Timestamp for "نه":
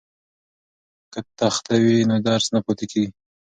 2.53-2.59